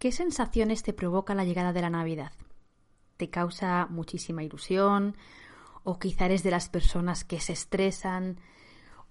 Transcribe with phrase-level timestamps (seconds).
[0.00, 2.32] ¿Qué sensaciones te provoca la llegada de la Navidad?
[3.18, 5.14] ¿Te causa muchísima ilusión?
[5.84, 8.40] ¿O quizá eres de las personas que se estresan?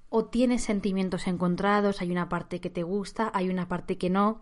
[0.10, 2.02] ¿O tienes sentimientos encontrados?
[2.02, 4.42] Hay una parte que te gusta, hay una parte que no.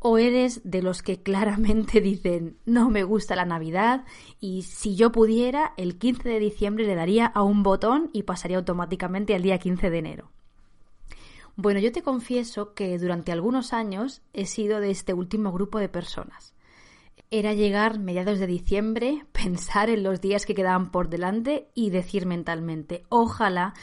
[0.00, 4.06] ¿O eres de los que claramente dicen no me gusta la Navidad
[4.40, 8.56] y si yo pudiera el 15 de diciembre le daría a un botón y pasaría
[8.56, 10.32] automáticamente al día 15 de enero?
[11.56, 15.88] Bueno, yo te confieso que durante algunos años he sido de este último grupo de
[15.88, 16.52] personas.
[17.30, 22.26] Era llegar mediados de diciembre, pensar en los días que quedaban por delante y decir
[22.26, 23.74] mentalmente, ojalá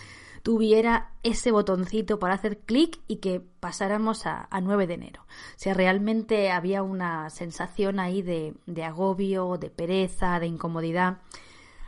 [0.43, 5.21] tuviera ese botoncito para hacer clic y que pasáramos a, 9 de enero.
[5.21, 11.19] O sea, realmente había una sensación ahí de, de agobio, de pereza, de incomodidad.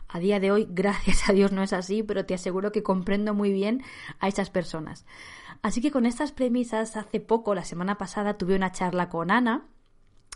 [0.08, 3.34] A día de hoy, gracias a Dios, no es así, pero te aseguro que comprendo
[3.34, 3.84] muy bien
[4.20, 5.06] a esas personas.
[5.64, 9.66] Así que con estas premisas, hace poco, la semana pasada, tuve una charla con Ana,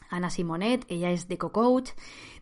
[0.09, 1.89] Ana Simonet, ella es de Coach,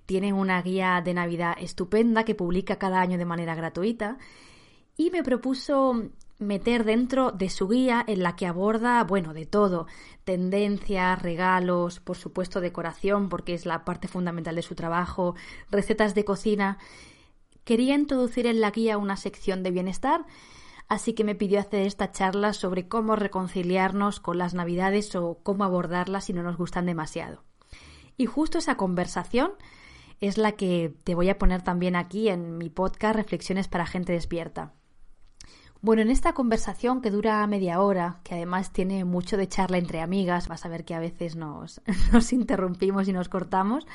[0.05, 4.19] tiene una guía de Navidad estupenda que publica cada año de manera gratuita
[4.95, 9.87] y me propuso meter dentro de su guía en la que aborda, bueno, de todo,
[10.23, 15.33] tendencias, regalos, por supuesto decoración, porque es la parte fundamental de su trabajo,
[15.71, 16.77] recetas de cocina.
[17.63, 20.27] Quería introducir en la guía una sección de bienestar
[20.87, 25.63] así que me pidió hacer esta charla sobre cómo reconciliarnos con las navidades o cómo
[25.63, 27.43] abordarlas si no nos gustan demasiado.
[28.17, 29.51] Y justo esa conversación
[30.21, 34.13] es la que te voy a poner también aquí en mi podcast Reflexiones para gente
[34.13, 34.73] despierta.
[35.81, 40.01] Bueno, en esta conversación que dura media hora, que además tiene mucho de charla entre
[40.01, 41.81] amigas, vas a ver que a veces nos,
[42.11, 43.85] nos interrumpimos y nos cortamos,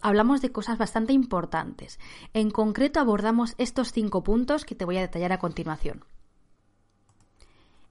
[0.00, 1.98] hablamos de cosas bastante importantes.
[2.34, 6.04] En concreto abordamos estos cinco puntos que te voy a detallar a continuación.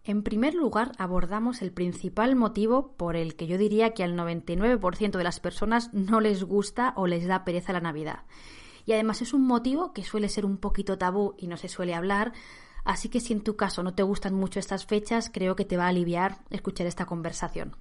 [0.08, 5.18] En primer lugar, abordamos el principal motivo por el que yo diría que al 99%
[5.18, 8.24] de las personas no les gusta o les da pereza la Navidad.
[8.86, 11.94] Y además es un motivo que suele ser un poquito tabú y no se suele
[11.94, 12.32] hablar,
[12.86, 15.76] así que si en tu caso no te gustan mucho estas fechas, creo que te
[15.76, 17.76] va a aliviar escuchar esta conversación.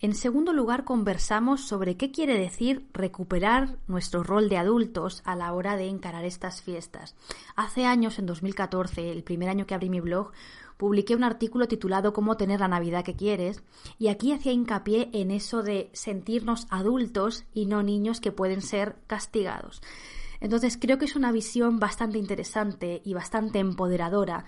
[0.00, 5.52] En segundo lugar, conversamos sobre qué quiere decir recuperar nuestro rol de adultos a la
[5.52, 7.16] hora de encarar estas fiestas.
[7.56, 10.30] Hace años, en 2014, el primer año que abrí mi blog,
[10.76, 13.64] publiqué un artículo titulado Cómo tener la Navidad que quieres,
[13.98, 18.94] y aquí hacía hincapié en eso de sentirnos adultos y no niños que pueden ser
[19.08, 19.82] castigados.
[20.38, 24.44] Entonces creo que es una visión bastante interesante y bastante empoderadora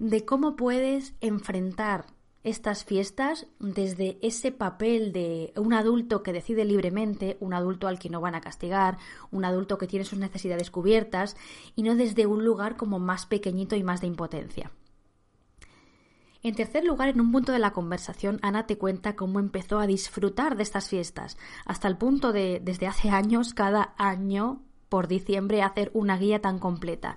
[0.00, 7.36] de cómo puedes enfrentar estas fiestas desde ese papel de un adulto que decide libremente,
[7.40, 8.98] un adulto al que no van a castigar,
[9.30, 11.36] un adulto que tiene sus necesidades cubiertas
[11.74, 14.70] y no desde un lugar como más pequeñito y más de impotencia.
[16.42, 19.88] En tercer lugar, en un punto de la conversación, Ana te cuenta cómo empezó a
[19.88, 25.62] disfrutar de estas fiestas, hasta el punto de, desde hace años, cada año, por diciembre,
[25.62, 27.16] hacer una guía tan completa.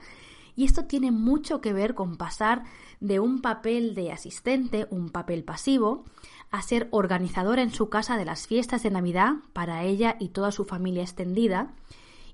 [0.61, 2.65] Y esto tiene mucho que ver con pasar
[2.99, 6.05] de un papel de asistente, un papel pasivo,
[6.51, 10.51] a ser organizadora en su casa de las fiestas de Navidad para ella y toda
[10.51, 11.73] su familia extendida,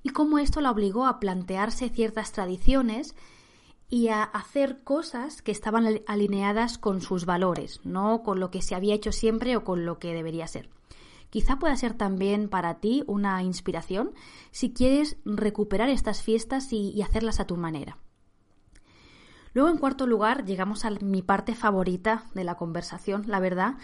[0.02, 3.14] y cómo esto la obligó a plantearse ciertas tradiciones
[3.88, 8.74] y a hacer cosas que estaban alineadas con sus valores, no con lo que se
[8.74, 10.68] había hecho siempre o con lo que debería ser.
[11.30, 14.12] Quizá pueda ser también para ti una inspiración
[14.50, 17.96] si quieres recuperar estas fiestas y hacerlas a tu manera.
[19.52, 23.76] Luego, en cuarto lugar, llegamos a mi parte favorita de la conversación, la verdad,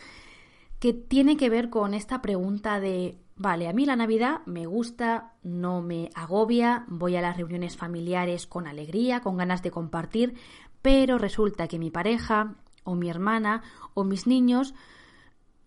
[0.79, 5.33] que tiene que ver con esta pregunta de, vale, a mí la Navidad me gusta,
[5.43, 10.34] no me agobia, voy a las reuniones familiares con alegría, con ganas de compartir,
[10.83, 13.63] pero resulta que mi pareja o mi hermana
[13.95, 14.75] o mis niños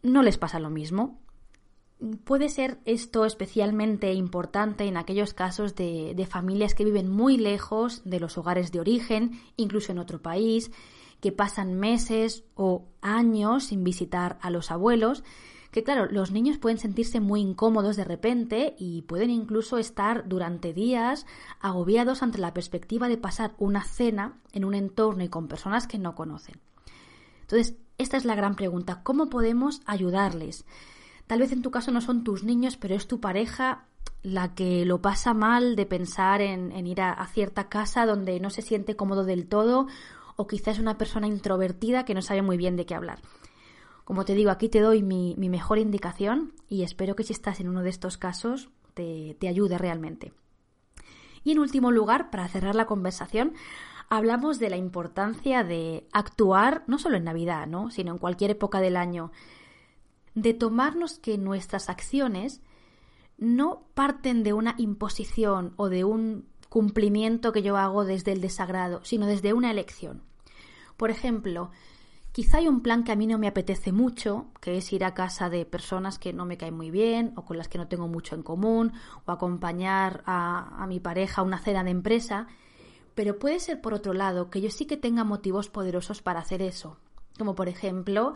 [0.04, 1.20] no les pasa lo mismo.
[2.26, 8.20] Puede ser esto especialmente importante en aquellos casos de, familias que viven muy lejos de
[8.20, 10.72] los hogares de origen, incluso en otro país,
[11.22, 15.24] que pasan meses o años sin visitar a los abuelos,
[15.72, 20.74] que claro, los niños pueden sentirse muy incómodos de repente y pueden incluso estar durante
[20.74, 21.26] días
[21.60, 25.98] agobiados ante la perspectiva de pasar una cena en un entorno y con personas que
[25.98, 26.60] no conocen.
[27.42, 30.64] Entonces, esta es la gran pregunta, ¿cómo podemos ayudarles?
[31.28, 33.86] Tal vez en tu caso no son tus niños, pero es tu pareja
[34.24, 38.62] la que lo pasa mal de pensar en, ir a, cierta casa donde no se
[38.62, 39.88] siente cómodo del todo
[40.36, 43.20] o quizás una persona introvertida que no sabe muy bien de qué hablar.
[44.06, 47.68] Como te digo, aquí te doy mi, mejor indicación y espero que si estás en
[47.68, 50.34] uno de estos casos te, te ayude realmente.
[51.44, 53.54] Y en último lugar, para cerrar la conversación,
[54.10, 57.92] hablamos de la importancia de actuar no solo en Navidad, ¿no?
[57.92, 59.32] sino en cualquier época del año,
[60.38, 62.62] de tomarnos que nuestras acciones
[63.40, 69.04] no parten de una imposición o de un cumplimiento que yo hago desde el desagrado,
[69.04, 70.22] sino desde una elección.
[70.96, 71.72] Por ejemplo,
[72.34, 75.16] quizá hay un plan que a mí no me apetece mucho, que es ir a
[75.16, 78.08] casa de personas que no me caen muy bien o con las que no tengo
[78.08, 78.94] mucho en común,
[79.26, 82.46] o acompañar a, mi pareja a una cena de empresa,
[83.16, 86.62] pero puede ser por otro lado que yo sí que tenga motivos poderosos para hacer
[86.62, 87.00] eso,
[87.40, 88.36] como por ejemplo,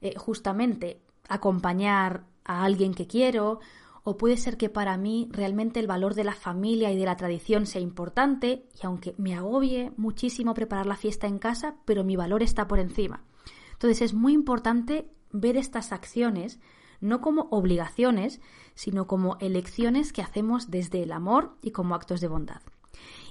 [0.00, 1.00] eh, justamente
[1.30, 3.60] acompañar a alguien que quiero
[4.02, 7.16] o puede ser que para mí realmente el valor de la familia y de la
[7.16, 12.16] tradición sea importante y aunque me agobie muchísimo preparar la fiesta en casa, pero mi
[12.16, 13.24] valor está por encima.
[13.72, 16.60] Entonces es muy importante ver estas acciones
[17.00, 18.40] no como obligaciones,
[18.74, 22.60] sino como elecciones que hacemos desde el amor y como actos de bondad.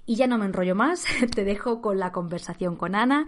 [0.06, 1.06] Y ya no me enrollo más,
[1.36, 3.26] te dejo con la conversación con Ana,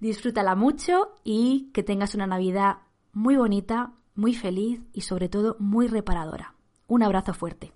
[0.00, 2.78] disfrútala mucho y que tengas una Navidad
[3.12, 6.54] muy bonita, muy feliz y sobre todo muy reparadora.
[6.88, 7.70] Un abrazo fuerte.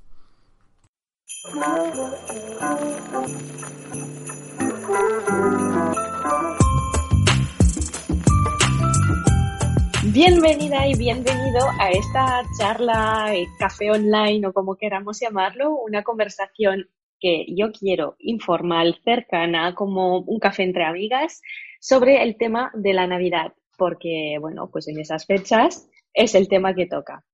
[10.12, 16.88] Bienvenida y bienvenido a esta charla, eh, café online o como queramos llamarlo, una conversación
[17.20, 21.40] que yo quiero informal, cercana, como un café entre amigas,
[21.78, 26.74] sobre el tema de la Navidad, porque, bueno, pues en esas fechas es el tema
[26.74, 27.24] que toca.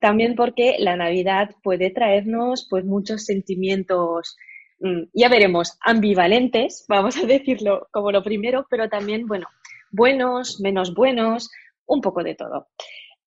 [0.00, 4.36] También porque la Navidad puede traernos pues muchos sentimientos,
[4.80, 9.46] mm, ya veremos, ambivalentes, vamos a decirlo como lo primero, pero también, bueno,
[9.90, 11.50] buenos, menos buenos,
[11.86, 12.68] un poco de todo.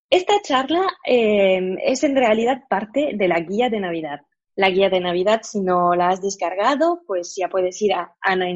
[0.10, 4.20] Esta charla em, es en realidad parte de la guía de Navidad.
[4.56, 8.48] La guía de Navidad, si no la has descargado, pues ya puedes ir a Ana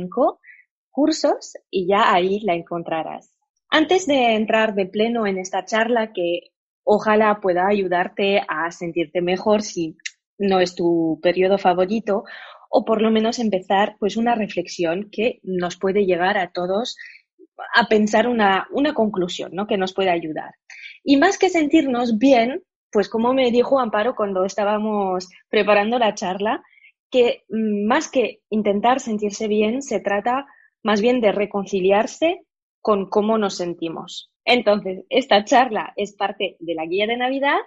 [0.91, 3.34] cursos y ya ahí la encontrarás.
[3.77, 6.53] Antes de entrar de pleno en esta charla que
[6.85, 9.97] ojalá pueda ayudarte a sentirte mejor si
[10.37, 12.23] no es tu periodo favorito
[12.69, 16.95] o por lo menos empezar pues una reflexión que nos puede llegar a todos
[17.73, 19.67] a pensar una, una conclusión, ¿no?
[19.67, 20.51] Que nos puede ayudar.
[21.03, 22.63] Y más que sentirnos bien,
[22.93, 26.63] pues como me dijo Amparo cuando estábamos preparando la charla,
[27.11, 30.45] que mm, más que intentar sentirse bien, se trata
[30.81, 32.45] más bien de reconciliarse
[32.85, 34.31] con cómo nos sentimos.
[34.45, 37.57] Entonces, esta charla es parte de la guía de Navidad,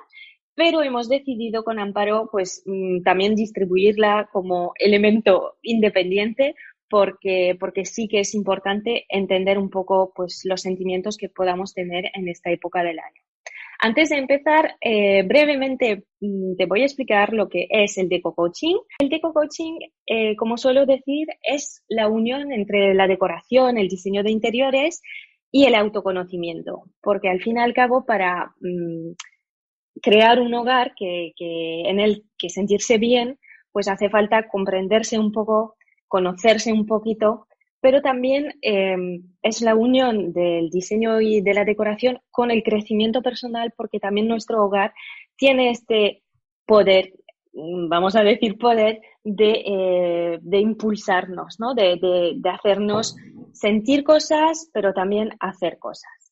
[0.55, 6.55] pero hemos decidido con Amparo pues mm, también distribuirla como elemento independiente
[6.89, 12.13] porque, porque sí que es importante entender un poco pues los sentimientos que podamos tener
[12.15, 13.28] en esta época del año.
[13.81, 18.35] Antes de empezar, eh, brevemente mm, te voy a explicar lo que es el Deco
[18.35, 18.77] Coaching.
[18.99, 24.25] El Deco Coaching, eh, como suelo decir, es la unión entre la decoración, el diseño
[24.25, 25.01] de interiores
[25.53, 29.13] y el autoconocimiento, porque al fin y al cabo para mm,
[30.03, 33.39] crear un hogar que, en el que sentirse bien,
[33.71, 35.77] pues hace falta comprenderse un poco,
[36.09, 37.47] conocerse un poquito,
[37.81, 43.23] pero también em, es la unión del diseño y de la decoración con el crecimiento
[43.23, 44.93] personal, porque también nuestro hogar
[45.37, 46.23] tiene este
[46.67, 47.13] poder,
[47.53, 51.75] mm, vamos a decir poder, de, eh, de impulsarnos, ¿no?
[51.75, 51.99] de,
[52.37, 53.17] de hacernos
[53.53, 56.29] sentir cosas, pero también hacer cosas.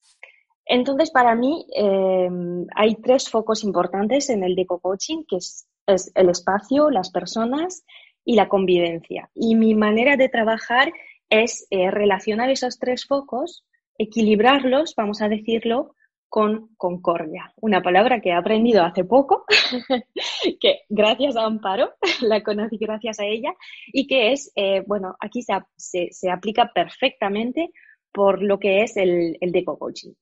[0.67, 2.29] Entonces, para mí eh,
[2.75, 5.69] hay tres focos importantes en el Deco Coaching, que es,
[6.17, 7.85] el espacio, las personas
[8.25, 9.31] y la convivencia.
[9.35, 10.93] Y mi manera de trabajar
[11.31, 13.65] es eh, relacionar esos tres focos,
[13.99, 15.95] equilibrarlos, vamos a decirlo,
[16.29, 17.53] con concordia.
[17.61, 19.45] Una palabra que he aprendido hace poco,
[20.61, 23.55] que gracias a Amparo, la conocí gracias a ella,
[23.87, 27.71] y que es, eh, bueno, aquí se, se, aplica perfectamente
[28.13, 30.13] por lo que es el, el Deco Coaching.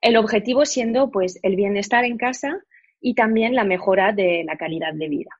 [0.00, 2.58] El objetivo siendo, pues, el bienestar en casa
[3.00, 5.30] y también la mejora de la calidad de vida.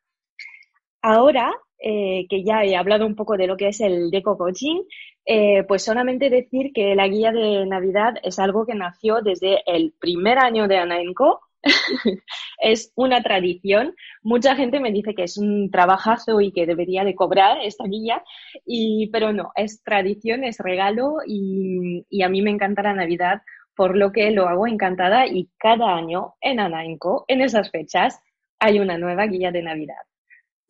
[1.02, 1.50] Ahora
[1.80, 4.82] eh, que ya he hablado un poco de lo que es el Deco Coaching,
[5.24, 9.94] eh, pues solamente decir que la guía de Navidad es algo que nació desde el
[9.98, 11.40] primer año de Anaenco.
[12.58, 13.94] es una tradición.
[14.22, 18.22] Mucha gente me dice que es un trabajazo y que debería de cobrar esta guía,
[18.64, 23.42] y, pero no, es tradición, es regalo y, y a mí me encanta la Navidad
[23.74, 28.20] por lo que lo hago encantada y cada año en Anainco, en esas fechas,
[28.58, 30.09] hay una nueva guía de Navidad.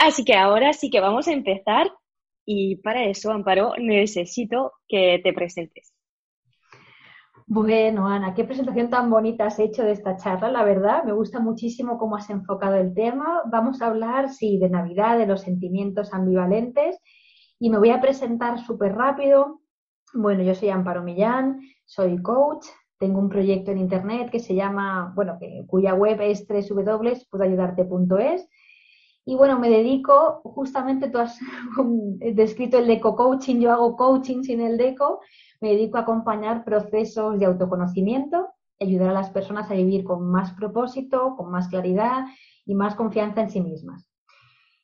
[0.00, 1.92] Así que ahora sí que vamos a empezar
[2.46, 5.92] y para eso, Amparo, necesito que te presentes.
[7.46, 11.04] Bueno, Ana, qué presentación tan bonita has hecho de esta charla, la verdad.
[11.04, 13.42] Me gusta muchísimo cómo has enfocado el tema.
[13.52, 16.98] Vamos a hablar, sí, de Navidad, de los sentimientos ambivalentes
[17.58, 19.60] y me voy a presentar súper rápido.
[20.14, 22.64] Bueno, yo soy Amparo Millán, soy coach,
[22.98, 28.48] tengo un proyecto en internet que se llama, bueno, que, cuya web es www.puedoayudarte.es
[29.24, 31.38] y bueno, me dedico, justamente tú has
[32.34, 35.20] descrito el deco coaching, yo hago coaching sin el deco,
[35.60, 38.48] me dedico a acompañar procesos de autoconocimiento,
[38.80, 42.24] ayudar a las personas a vivir con más propósito, con más claridad
[42.64, 44.10] y más confianza en sí mismas.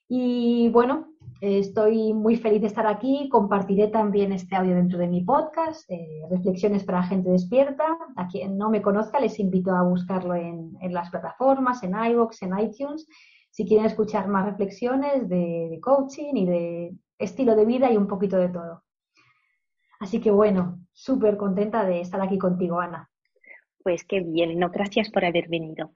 [0.09, 1.09] Y bueno,
[1.40, 3.28] estoy muy feliz de estar aquí.
[3.28, 7.85] Compartiré también este audio dentro de mi podcast, eh, Reflexiones para Gente Despierta.
[8.16, 12.59] A quien no me conozca, les invito a buscarlo en, las plataformas, en iVoox, en
[12.59, 13.09] iTunes,
[13.56, 18.36] si quieren escuchar más reflexiones de coaching y de estilo de vida y un poquito
[18.36, 18.82] de todo.
[19.98, 23.08] Así que bueno, súper contenta de estar aquí contigo, Ana.
[23.82, 25.92] Pues qué bien, no, gracias por haber venido.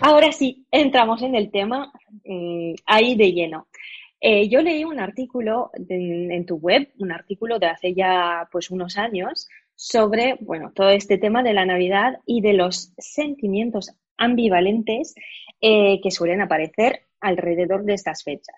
[0.00, 1.92] Ahora sí, entramos en el tema
[2.24, 3.68] mm, ahí de lleno.
[4.18, 8.96] Eh, yo leí un artículo en tu web, un artículo de hace ya pues unos
[8.96, 15.14] años, sobre bueno, todo este tema de la Navidad y de los sentimientos ambivalentes
[15.62, 18.56] eh, que suelen aparecer alrededor de estas fechas.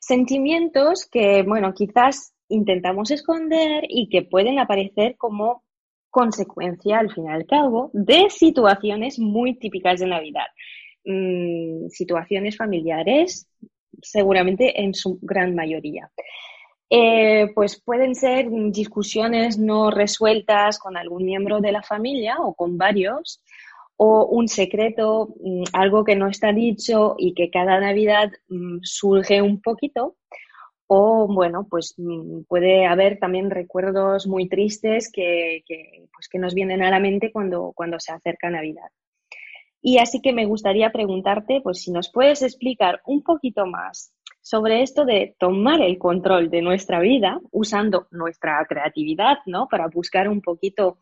[0.00, 5.62] Sentimientos que, bueno, quizás intentamos esconder y que pueden aparecer como
[6.08, 10.46] consecuencia, al fin y al cabo, de situaciones muy típicas de Navidad.
[11.04, 13.46] Mm, situaciones familiares,
[14.02, 16.10] seguramente en su gran mayoría.
[16.92, 22.76] Eh, pues pueden ser discusiones no resueltas con algún miembro de la familia o con
[22.76, 23.42] varios,
[24.02, 29.42] o un secreto, mm, algo que no está dicho y que cada Navidad mm, surge
[29.42, 30.16] un poquito,
[30.86, 35.64] o bueno, pues mm, puede haber también recuerdos muy tristes que,
[36.14, 38.88] pues que nos vienen a la mente cuando, cuando se acerca Navidad.
[39.82, 44.80] Y así que me gustaría preguntarte, pues si nos puedes explicar un poquito más sobre
[44.80, 49.68] esto de tomar el control de nuestra vida usando nuestra creatividad, ¿no?
[49.68, 50.96] Para buscar un poquito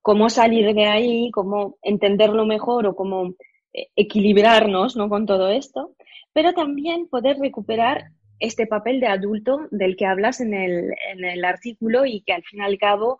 [0.00, 3.34] cómo salir de ahí, cómo entenderlo mejor o cómo
[3.72, 5.08] eh, equilibrarnos, ¿no?
[5.08, 5.94] Con todo esto,
[6.32, 11.44] pero también poder recuperar este papel de adulto del que hablas en el, en el
[11.44, 13.18] artículo y que al fin y al cabo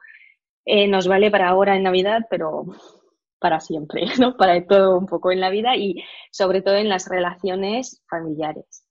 [0.65, 2.67] eh, nos vale para ahora en Navidad, pero
[3.39, 4.37] para siempre, ¿no?
[4.37, 8.82] Para todo un poco en la vida y sobre todo en las relaciones familiares.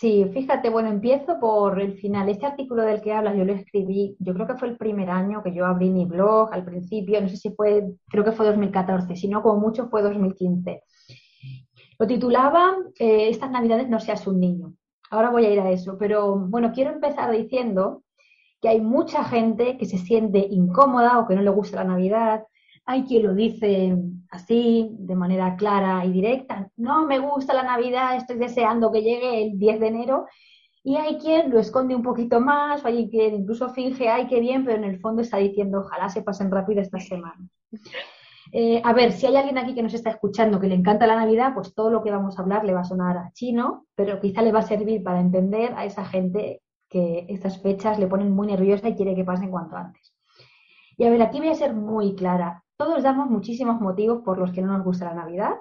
[0.00, 2.28] Sí, fíjate, bueno, empiezo por el final.
[2.28, 5.42] Este artículo del que hablas yo lo escribí, yo creo que fue el primer año
[5.42, 9.14] que yo abrí mi blog al principio, no sé si fue, creo que fue 2014,
[9.14, 10.82] si no, como mucho fue 2015.
[11.98, 14.74] Lo titulaba eh, Estas Navidades no seas un niño.
[15.10, 18.02] Ahora voy a ir a eso, pero bueno, quiero empezar diciendo
[18.60, 22.44] que hay mucha gente que se siente incómoda o que no le gusta la Navidad.
[22.86, 23.96] Hay quien lo dice
[24.30, 26.68] así, de manera clara y directa.
[26.76, 30.26] No me gusta la Navidad, estoy deseando que llegue el 10 de enero.
[30.82, 34.38] Y hay quien lo esconde un poquito más, o hay quien incluso finge, ay, qué
[34.40, 37.48] bien, pero en el fondo está diciendo, ojalá se pasen rápido estas semanas.
[38.52, 41.16] Eh, a ver, si hay alguien aquí que nos está escuchando que le encanta la
[41.16, 44.20] Navidad, pues todo lo que vamos a hablar le va a sonar a chino, pero
[44.20, 48.30] quizá le va a servir para entender a esa gente que estas fechas le ponen
[48.30, 50.14] muy nerviosa y quiere que pasen cuanto antes.
[50.96, 52.63] Y a ver, aquí voy a ser muy clara.
[52.76, 55.54] Todos damos muchísimos motivos por los que no nos gusta la Navidad.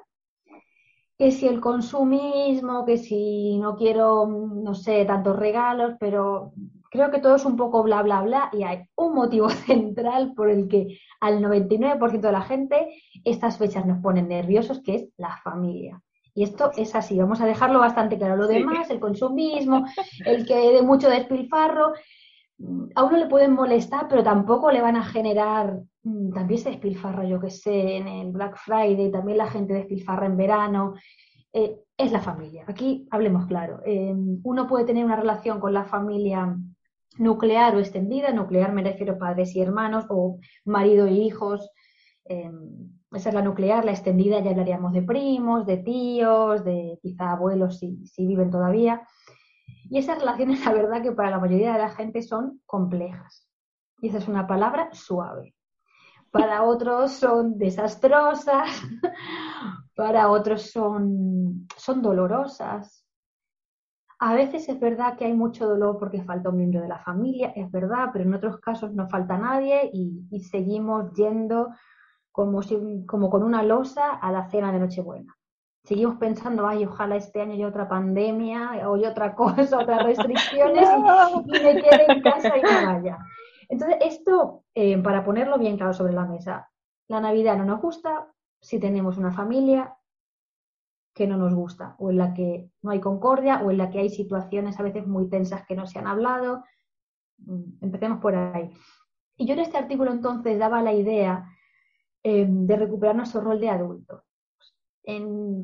[1.17, 6.53] Que si el consumismo, que si no quiero, no sé, tantos regalos, pero
[6.89, 10.49] creo que todo es un poco bla, bla, bla y hay un motivo central por
[10.49, 15.37] el que al 99% de la gente estas fechas nos ponen nerviosos, que es la
[15.43, 16.01] familia.
[16.35, 18.35] Y esto es así, vamos a dejarlo bastante claro.
[18.35, 19.85] Lo demás, el consumismo,
[20.25, 21.93] el que de mucho despilfarro,
[22.95, 27.25] a uno le pueden molestar, pero tampoco le van a generar, mm, también se despilfarra,
[27.25, 30.95] yo que sé, en el Black Friday, también la gente despilfarra en verano.
[31.53, 32.65] Eh, es la familia.
[32.67, 33.81] Aquí hablemos claro.
[33.85, 36.57] Eh, uno puede tener una relación con la familia
[37.17, 41.69] nuclear o extendida, nuclear me refiero a padres y hermanos o marido e hijos,
[42.25, 47.31] em, esa es la nuclear, la extendida ya hablaríamos de primos, de tíos, de quizá
[47.31, 49.07] abuelos si, si viven todavía.
[49.89, 53.47] Y esas relaciones, la verdad que para la mayoría de la gente son complejas.
[54.01, 55.53] Y esa es una palabra suave.
[56.33, 58.81] Para otros son desastrosas,
[59.95, 63.05] para otros son, son dolorosas,
[64.17, 67.53] A veces es verdad que hay mucho dolor porque falta un miembro de la familia,
[67.55, 71.69] es verdad, pero en otros casos no falta nadie y, seguimos yendo
[72.31, 72.61] como,
[73.05, 75.35] como con una losa a la cena de Nochebuena.
[75.83, 80.89] Seguimos pensando, ay, ojalá este año haya otra pandemia o haya otra cosa, otras restricciones
[81.45, 83.19] y, me quede en casa y no vaya.
[83.73, 86.69] Entonces, esto, eh, para ponerlo bien claro sobre la mesa,
[87.07, 89.97] la Navidad no nos gusta si tenemos una familia,
[91.11, 93.97] que no nos gusta, o en la que no hay concordia, o en la que
[93.97, 96.63] hay situaciones a veces muy tensas que no se han hablado.
[97.39, 98.69] Mm, empecemos por ahí.
[99.37, 101.43] Y yo en este artículo entonces daba la idea
[102.21, 104.23] eh, de recuperar nuestro rol de adulto,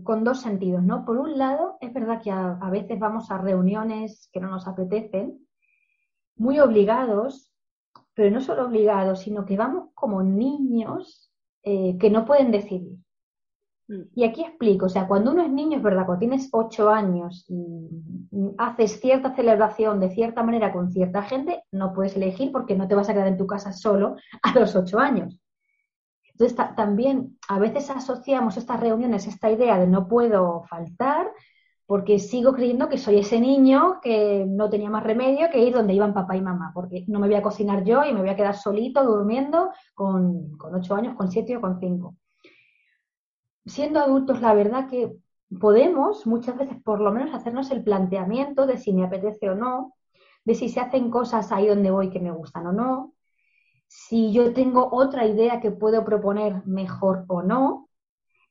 [0.04, 1.06] con dos sentidos, ¿no?
[1.06, 5.48] Por un lado, es verdad que a, veces vamos a reuniones que no nos apetecen,
[6.36, 7.49] muy obligados,
[8.20, 11.32] pero no solo obligados, sino que vamos como niños
[11.64, 12.98] eh, que no pueden decidir.
[13.88, 14.02] Mm.
[14.14, 17.46] Y aquí explico, o sea, cuando uno es niño, es verdad, cuando tienes ocho años
[17.48, 17.88] y
[18.58, 22.96] haces cierta celebración de cierta manera con cierta gente, no puedes elegir porque no te
[22.96, 25.40] vas a quedar en tu casa solo a los ocho años.
[26.34, 31.32] Entonces, también a veces asociamos estas reuniones, esta idea de no puedo faltar,
[31.90, 35.96] porque sigo creyendo que soy ese niño que no tenía más remedio que ir donde
[35.96, 38.36] iban papá y mamá, porque no me voy a cocinar yo y me voy a
[38.36, 42.16] quedar solito durmiendo con, con ocho años, con siete o con cinco.
[43.66, 45.18] Siendo adultos, la verdad que
[45.60, 49.96] podemos muchas veces por lo menos hacernos el planteamiento de si me apetece o no,
[50.46, 53.14] de si se hacen cosas ahí donde voy que me gustan o no,
[53.88, 57.89] si yo tengo otra idea que puedo proponer mejor o no,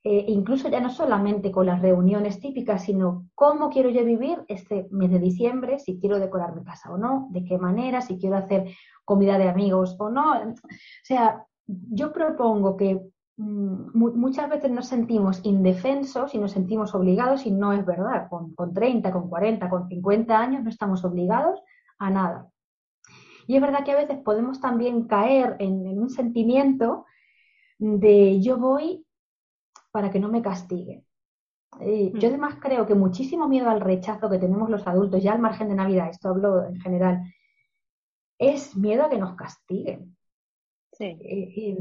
[0.04, 4.88] eh, incluso ya no solamente con las reuniones típicas, sino cómo quiero yo vivir este
[4.90, 8.36] mes de diciembre, si quiero decorar mi casa o no, de qué manera, si quiero
[8.36, 8.70] hacer
[9.04, 10.32] comida de amigos o no.
[10.32, 10.54] O
[11.02, 13.00] sea, yo propongo que
[13.38, 18.28] Mm, muchas veces nos sentimos indefensos y nos sentimos obligados y no es verdad.
[18.28, 21.60] Con, 30, con 40, con 50 años no estamos obligados
[21.98, 22.48] a nada.
[23.46, 27.06] Y es verdad que a veces podemos también caer en, un sentimiento
[27.78, 29.06] de yo voy
[29.90, 31.04] para que no me castiguen.
[31.80, 32.32] Eh, yo mm.
[32.32, 35.74] además creo que muchísimo miedo al rechazo que tenemos los adultos, ya al margen de
[35.74, 37.22] Navidad, esto hablo en general,
[38.38, 40.16] es miedo a que nos castiguen.
[41.00, 41.76] Eh,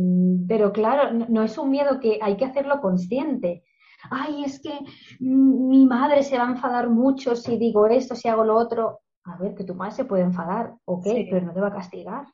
[0.48, 3.64] pero claro, no, es un miedo que hay que hacerlo consciente.
[4.12, 4.78] Ay, es que
[5.20, 9.00] mi madre se va a enfadar mucho si digo esto, si hago lo otro.
[9.24, 12.26] A ver, que tu madre se puede enfadar, ok, pero no te va a castigar.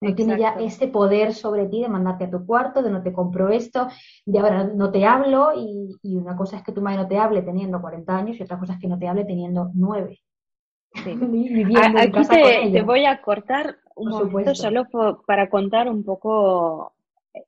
[0.00, 3.12] No tiene ya ese poder sobre ti de mandarte a tu cuarto, de no te
[3.12, 3.88] compro esto,
[4.24, 5.52] de ahora no te hablo.
[5.54, 8.42] Y, y una cosa es que tu madre no te hable teniendo 40 años y
[8.42, 10.18] otra cosa es que no te hable teniendo 9.
[11.96, 12.28] Aquí
[12.72, 14.86] te, voy a cortar un momento solo
[15.26, 16.94] para contar un poco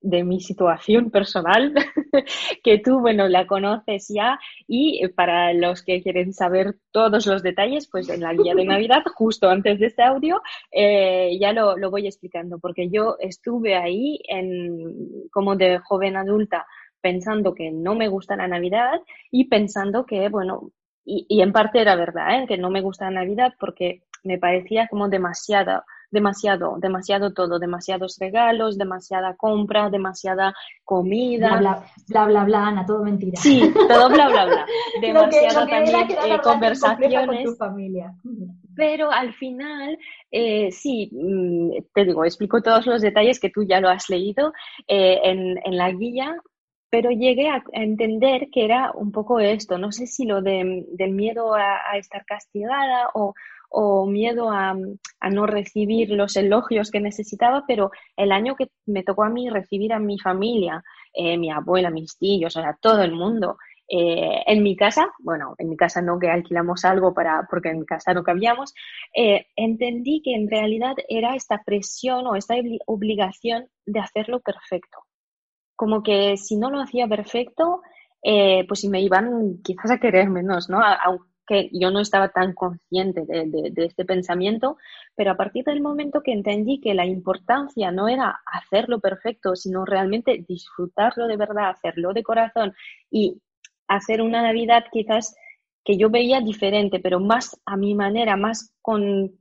[0.01, 1.75] de mi situación personal,
[2.64, 7.88] que tú, bueno, la conoces ya y para los que quieren saber todos los detalles,
[7.90, 10.40] pues en la guía de Navidad, justo antes de este audio,
[10.71, 16.66] eh, ya lo, lo, voy explicando, porque yo estuve ahí en, como de joven adulta
[17.01, 20.71] pensando que no me gusta la Navidad y pensando que, bueno,
[21.05, 22.47] y, en parte era verdad, ¿eh?
[22.47, 28.18] que no me gusta la Navidad porque me parecía como demasiado, demasiado, demasiado todo, demasiados
[28.20, 31.59] regalos, demasiada compra, demasiada comida.
[31.59, 33.40] Bla, bla, bla, bla, Ana, todo mentira.
[33.40, 34.66] Sí, todo bla, bla, bla.
[35.01, 37.27] Demasiado también eh, conversaciones.
[37.27, 38.14] Con tu familia.
[38.77, 39.98] Pero al final,
[40.31, 44.53] eh, sí, mm, te digo, explico todos los detalles que tú ya lo has leído
[44.87, 46.37] eh, en, en la guía,
[46.92, 51.12] pero llegué a, entender que era un poco esto, no sé si lo de, del
[51.12, 53.33] miedo a, estar castigada o,
[54.06, 54.74] miedo a,
[55.30, 59.92] no recibir los elogios que necesitaba, pero el año que me tocó a mí recibir
[59.92, 60.82] a mi familia,
[61.12, 63.56] eh, mi abuela, mis tíos, o sea, todo el mundo,
[63.88, 67.85] eh, en mi casa, bueno, en mi casa no que alquilamos algo para, porque en
[67.85, 68.74] casa no cabíamos,
[69.14, 72.54] eh, entendí que en realidad era esta presión o esta
[72.87, 75.04] obligación de hacerlo perfecto
[75.82, 77.82] como que si no lo hacía perfecto,
[78.22, 80.78] eh, pues si me iban quizás a querer menos, ¿no?
[81.48, 84.76] Aunque yo no estaba tan consciente de, este pensamiento,
[85.16, 89.85] pero a partir del momento que entendí que la importancia no era hacerlo perfecto, sino
[89.85, 92.74] realmente disfrutarlo de verdad, hacerlo de corazón
[93.11, 93.40] y
[93.88, 95.35] hacer una Navidad quizás
[95.85, 99.33] que yo veía diferente, pero más a mi manera, más con,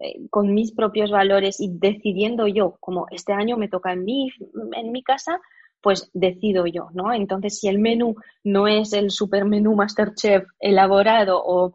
[0.00, 4.30] eh, mis propios valores y decidiendo yo, como este año me toca en mi,
[4.74, 5.40] en mi casa,
[5.80, 7.12] pues decido yo, ¿no?
[7.12, 11.74] Entonces, si el menú no es el super menú Masterchef elaborado o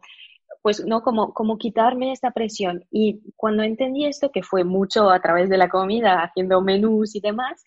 [0.64, 2.86] pues no, como, como quitarme esta presión.
[2.90, 7.20] Y cuando entendí esto, que fue mucho a través de la comida, haciendo menús y
[7.20, 7.62] demás,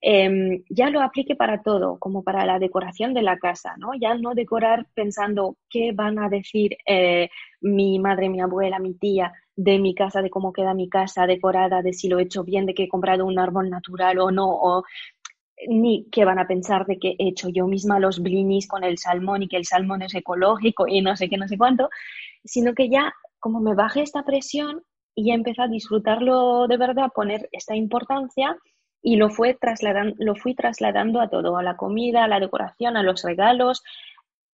[0.00, 3.92] em, ya lo apliqué para todo, como para la decoración de la casa, ¿no?
[3.94, 7.28] Ya no decorar pensando qué van a decir eh,
[7.60, 11.82] mi madre, mi abuela, mi tía de mi casa, de cómo queda mi casa decorada,
[11.82, 14.48] de si lo he hecho bien, de que he comprado un árbol natural o no,
[14.50, 14.82] o
[15.68, 18.98] ni qué van a pensar de que he hecho yo misma los blinis con el
[18.98, 21.90] salmón y que el salmón es ecológico y no sé qué, no sé cuánto,
[22.44, 24.82] sino que ya como me bajé esta presión
[25.14, 28.56] y ya empecé a disfrutarlo de verdad, poner esta importancia
[29.02, 29.58] y lo, fue
[30.18, 33.82] lo fui trasladando a todo, a la comida, a la decoración, a los regalos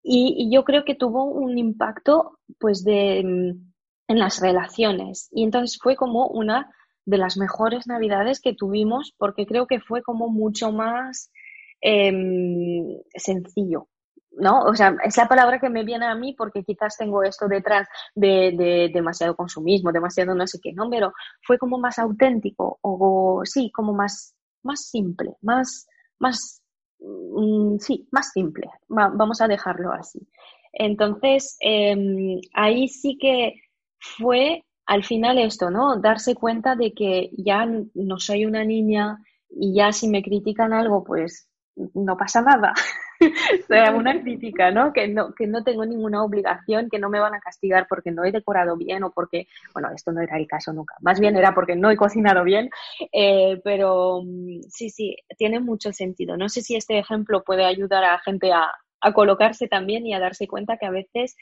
[0.08, 3.72] y, yo creo que tuvo un impacto pues de, mm,
[4.08, 5.28] en las relaciones.
[5.32, 6.70] Y entonces fue como una
[7.06, 11.30] de las mejores navidades que tuvimos porque creo que fue como mucho más
[11.80, 13.88] em, sencillo,
[14.32, 14.60] ¿no?
[14.60, 17.88] O sea, es la palabra que me viene a mí porque quizás tengo esto detrás
[18.14, 20.90] de, demasiado consumismo, demasiado no sé qué, ¿no?
[20.90, 25.86] Pero fue como más auténtico o sí, como más, más simple, más,
[26.18, 26.60] más,
[26.98, 28.68] mm, sí, más simple.
[28.88, 30.18] vamos a dejarlo así.
[30.72, 33.54] Entonces, em, ahí sí que
[33.98, 35.96] fue al final esto, ¿no?
[36.00, 39.18] Darse cuenta de que ya no soy una niña
[39.50, 41.48] y ya si me critican algo, pues
[41.94, 42.72] no pasa nada.
[43.68, 44.92] sea una crítica, ¿no?
[44.92, 45.34] Que, ¿no?
[45.34, 48.76] que no tengo ninguna obligación, que no me van a castigar porque no he decorado
[48.76, 50.94] bien o porque, bueno, esto no era el caso nunca.
[51.00, 52.70] Más bien era porque no he cocinado bien,
[53.12, 56.36] eh, pero mm, sí, sí, tiene mucho sentido.
[56.36, 58.70] No sé si este ejemplo puede ayudar a gente a,
[59.00, 61.36] a colocarse también y a darse cuenta que a veces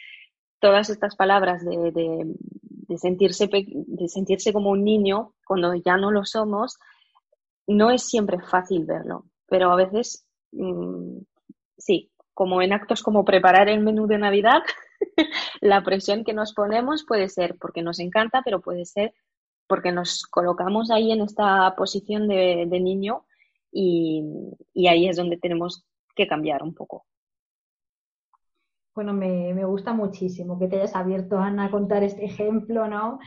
[0.60, 2.34] todas estas palabras de, de,
[2.96, 6.78] sentirse, de sentirse como un niño cuando ya no lo somos,
[7.66, 11.18] no es siempre fácil verlo, pero a veces mm,
[11.76, 14.62] sí, como en actos como preparar el menú de Navidad,
[15.60, 19.14] la presión que nos ponemos puede ser porque nos encanta, pero puede ser
[19.66, 23.24] porque nos colocamos ahí en esta posición de, niño
[23.72, 24.22] y,
[24.88, 27.06] ahí es donde tenemos que cambiar un poco.
[28.94, 33.18] Bueno, me, me, gusta muchísimo que te hayas abierto, Ana, a contar este ejemplo, ¿no?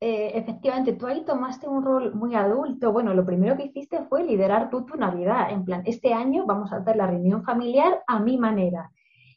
[0.00, 2.92] Eh, efectivamente, tú ahí tomaste un rol muy adulto.
[2.92, 5.50] Bueno, lo primero que hiciste fue liderar tú tu Navidad.
[5.50, 8.90] En plan, este año vamos a hacer la reunión familiar a mi manera.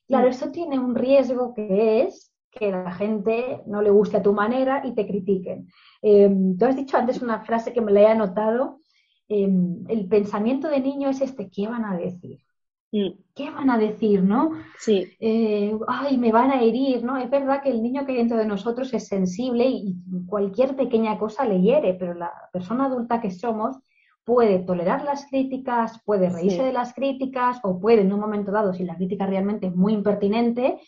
[0.08, 0.32] Claro, mm.
[0.32, 4.82] eso tiene un riesgo que es que la gente no le guste a tu manera
[4.84, 5.68] y te critiquen.
[6.02, 8.82] Em, tú has dicho antes una frase que me la he anotado.
[9.30, 12.40] Em, el pensamiento de niño es este, ¿qué van a decir?
[12.89, 14.52] ¿Qué van a decir, no?
[14.80, 15.08] Sí.
[15.19, 17.17] Eh, ay, me van a herir, ¿no?
[17.17, 19.95] Es verdad que el niño que hay dentro de nosotros es sensible y
[20.26, 23.78] cualquier pequeña cosa le hiere, pero la persona adulta que somos
[24.23, 28.73] puede tolerar las críticas, puede reírse de las críticas o puede en un momento dado,
[28.73, 30.80] si la crítica realmente es muy impertinente,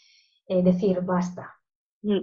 [0.47, 1.53] eh, decir basta.
[2.01, 2.19] Mm.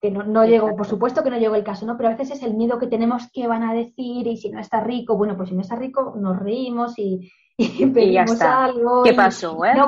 [0.00, 1.96] Que no, no llegó, por supuesto que no llegó el caso, ¿no?
[1.96, 4.58] Pero a veces es el miedo que tenemos que van a decir y si no
[4.58, 7.30] está rico, bueno, pues si no está rico nos reímos y,
[7.60, 9.02] y pedimos algo.
[9.02, 9.64] ¿Qué pasó?
[9.64, 9.72] Eh?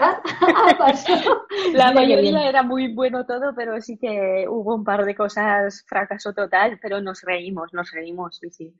[0.00, 1.12] Ah, pasó.
[1.72, 6.32] La mayoría era muy bueno todo, pero sí que hubo un par de cosas fracaso
[6.32, 8.74] total, pero nos reímos, nos reímos, sí, sí.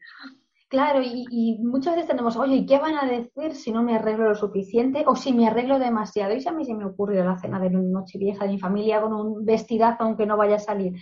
[0.68, 4.29] Claro, y, muchas veces tenemos, oye, ¿y qué van a decir si no me arreglo
[4.29, 6.35] lo suficiente o si me arreglo demasiado?
[6.35, 9.01] Y si a mí se me ocurrió la cena de noche vieja de mi familia
[9.01, 10.94] con un vestidazo aunque no vaya a salir.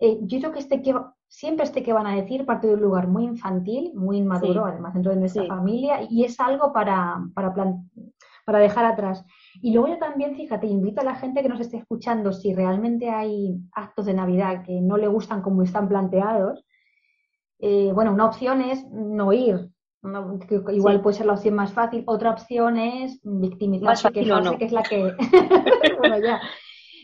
[0.00, 0.80] Eh, yo creo que este
[1.34, 4.94] siempre este que van a decir parte de un lugar muy infantil, muy inmaduro, además
[4.94, 7.52] dentro de nuestra familia, y es algo para, para,
[8.46, 9.24] para dejar atrás.
[9.60, 13.10] Y luego yo también, fíjate, invito a la gente que nos esté escuchando, si realmente
[13.10, 16.64] hay actos de Navidad que no le gustan como están planteados,
[17.58, 19.70] eh, bueno, una opción es no ir,
[20.70, 22.04] igual puede ser la opción más fácil.
[22.06, 25.16] Otra opción es victimizarse, que es la que...
[25.98, 26.40] bueno, ya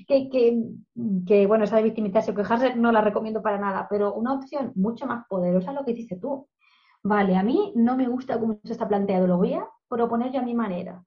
[0.06, 4.72] que, bueno, esa de victimizarse o quejarse no la recomiendo para nada, pero una opción
[4.74, 6.48] mucho más poderosa es lo que dices tú.
[7.02, 10.40] Vale, a mí no me gusta cómo se está planteado, lo voy a proponer yo
[10.40, 11.02] a mi manera.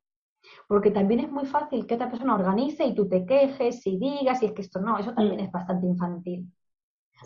[0.67, 4.41] Porque también es muy fácil que otra persona organice y tú te quejes y digas,
[4.41, 5.45] y es que esto no, eso también mm.
[5.45, 6.51] es bastante infantil.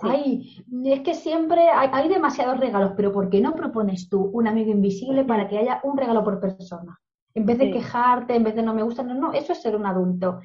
[0.01, 4.47] Ay, es que siempre hay, hay, demasiados regalos, pero ¿por qué no propones tú un
[4.47, 6.99] amigo invisible para que haya un regalo por persona?
[7.33, 9.75] En vez de quejarte, en vez de no me gusta, no, no, eso es ser
[9.75, 10.39] un adulto.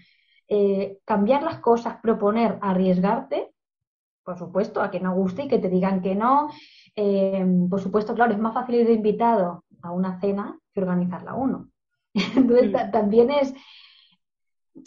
[0.48, 3.52] Eh, cambiar las cosas, proponer, arriesgarte,
[4.24, 6.50] por supuesto, a que no guste y que te digan que no.
[6.94, 11.34] Eh, por supuesto, claro, es más fácil ir de invitado a una cena que organizarla
[11.34, 11.68] uno.
[12.14, 12.90] Entonces, mm.
[12.90, 13.54] también es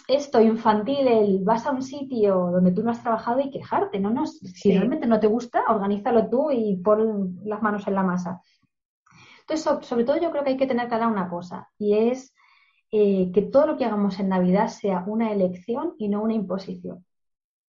[0.08, 4.10] esto infantil, el vas a un sitio donde tú no has trabajado y quejarte, ¿no?
[4.10, 8.42] no si realmente no te gusta, organízalo tú y pon las manos en la masa.
[9.42, 12.34] Entonces, sobre todo yo creo que hay que tener cada una cosa y es
[12.92, 17.06] eh, que todo lo que hagamos en Navidad sea una elección y no una imposición.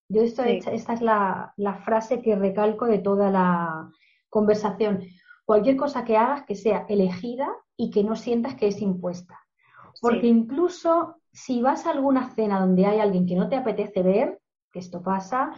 [0.09, 1.52] Yo esto, esta es la,
[1.85, 3.90] frase que recalco de toda la
[4.29, 5.02] conversación.
[5.44, 9.40] Cualquier cosa que hagas que sea elegida y que no sientas que es impuesta.
[10.00, 14.40] Porque incluso si vas a alguna cena donde hay alguien que no te apetece ver,
[14.70, 15.52] que esto pasa,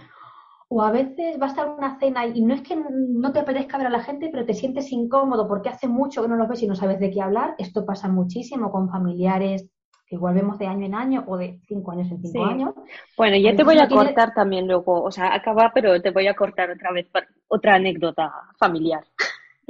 [0.69, 3.87] o a veces vas a alguna cena y no es que no te apetezca ver
[3.87, 6.67] a la gente, pero te sientes incómodo porque hace mucho que no los ves y
[6.67, 7.55] no sabes de qué hablar.
[7.59, 9.69] Esto pasa muchísimo con familiares
[10.07, 12.75] que igual vemos de año en año o de cinco años en cinco años.
[13.17, 16.35] Bueno, ya te voy a cortar también luego, o sea, acaba, pero te voy a
[16.35, 17.07] cortar otra vez
[17.49, 19.05] otra anécdota familiar.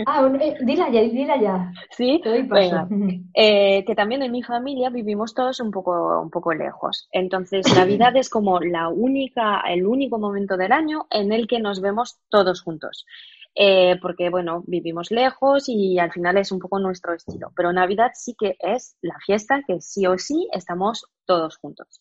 [0.07, 1.73] Ah, bueno, eh, dila ya, dila ya.
[1.91, 2.89] Sí, Venga.
[3.35, 7.09] Eh, que también en mi familia vivimos todos un poco, un poco lejos.
[7.13, 11.81] Entonces, Navidad es como la única, el único momento del año en el que nos
[11.81, 13.07] vemos todos juntos.
[13.55, 17.51] Eh, porque bueno, vivimos lejos y al final es un poco nuestro estilo.
[17.57, 22.01] Pero Navidad sí que es la fiesta que sí o sí estamos todos juntos.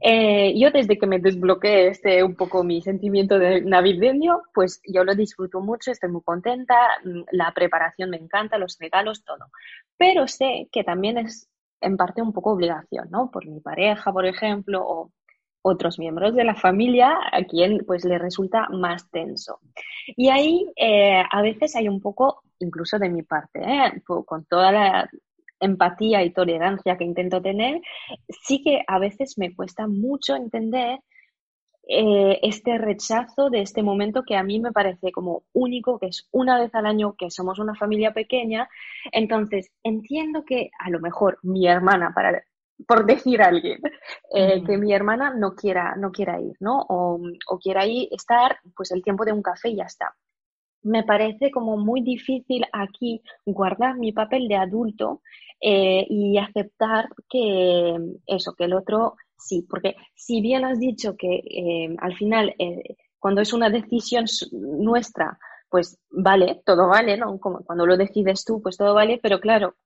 [0.00, 5.04] Eh, yo desde que me desbloqueé este un poco mi sentimiento de navideño, pues yo
[5.04, 6.74] lo disfruto mucho, estoy muy contenta,
[7.04, 9.50] mm, la preparación me encanta, los regalos, todo.
[9.98, 11.48] Pero sé que también es
[11.80, 13.30] en parte un poco obligación, ¿no?
[13.30, 15.12] Por mi pareja, por ejemplo, o
[15.62, 19.60] otros miembros de la familia a quien pues le resulta más tenso.
[20.16, 24.02] Y ahí eh, a veces hay un poco, incluso de mi parte, ¿eh?
[24.04, 25.10] con toda la
[25.60, 27.80] empatía y tolerancia que intento tener,
[28.28, 30.98] sí que a veces me cuesta mucho entender
[31.88, 36.28] eh, este rechazo de este momento que a mí me parece como único, que es
[36.30, 38.68] una vez al año que somos una familia pequeña.
[39.10, 42.44] Entonces, entiendo que a lo mejor mi hermana, para
[42.86, 43.80] por decir a alguien,
[44.34, 46.84] eh, que mi hermana no quiera, no quiera ir, ¿no?
[46.88, 47.20] O,
[47.62, 50.14] quiera ir, estar pues el tiempo de un café y ya está.
[50.82, 55.22] Me parece como muy difícil aquí guardar mi papel de adulto
[55.60, 61.36] eh, y aceptar que eso, que el otro sí, porque si bien has dicho que
[61.36, 62.54] eh, al final
[63.22, 67.38] cuando es una decisión nuestra, pues vale, todo vale, ¿no?
[67.38, 69.76] Como cuando lo decides tú, pues todo vale, pero claro,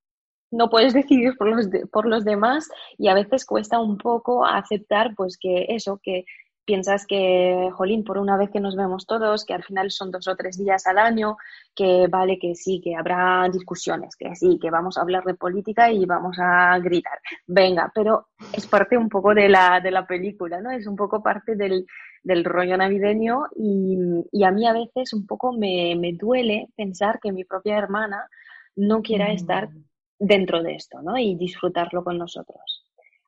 [0.50, 5.14] no puedes decidir por los, por los demás y a veces cuesta un poco aceptar
[5.16, 6.24] pues que eso, que
[6.66, 10.26] piensas que, jolín, por una vez que nos vemos todos, que al final son dos
[10.28, 11.36] o tres días al año,
[11.74, 15.90] que vale que sí, que habrá discusiones, que sí, que vamos a hablar de política
[15.90, 17.18] y vamos a gritar.
[17.46, 20.70] Venga, pero es parte un poco de la, de la película, ¿no?
[20.72, 21.86] Es un poco parte del,
[22.22, 23.96] del rollo navideño y,
[24.32, 28.28] y, a mí a veces un poco me, me duele pensar que mi propia hermana
[28.74, 29.84] no quiera estar mm
[30.18, 31.16] dentro de esto, ¿no?
[31.18, 32.84] Y disfrutarlo con nosotros.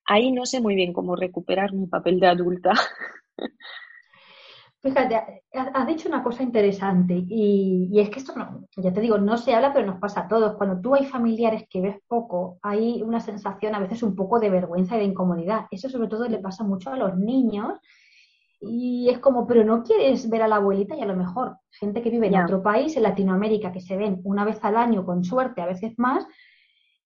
[0.06, 2.72] Ahí no sé muy bien cómo recuperar mi papel de adulta.
[4.80, 9.36] Fíjate, has dicho una cosa interesante y, es que esto, no, ya te digo, no
[9.36, 10.56] se habla, pero nos pasa a todos.
[10.56, 14.50] Cuando tú hay familiares que ves poco, hay una sensación a veces un poco de
[14.50, 15.66] vergüenza y de incomodidad.
[15.72, 17.74] Eso sobre todo le pasa mucho a los niños
[18.60, 22.00] y es como, pero no quieres ver a la abuelita y a lo mejor gente
[22.00, 25.24] que vive en otro país, en Latinoamérica, que se ven una vez al año con
[25.24, 26.24] suerte, a veces más,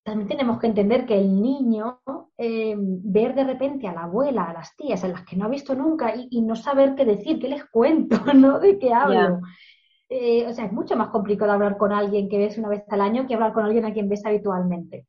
[0.03, 2.01] también tenemos que entender que el niño,
[2.37, 5.49] eh, ver de repente a la abuela, a las tías, a las que no ha
[5.49, 8.59] visto nunca y, no saber qué decir, qué les cuento, ¿no?
[8.59, 9.39] ¿De qué hablo?
[10.09, 13.01] Eh, o sea, es mucho más complicado hablar con alguien que ves una vez al
[13.01, 15.07] año que hablar con alguien a quien ves habitualmente.